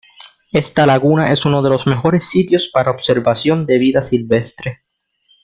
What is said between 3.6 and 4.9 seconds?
de vida silvestre.